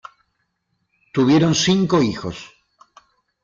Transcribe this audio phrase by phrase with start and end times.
[1.13, 2.37] Tuvieron cinco hijos.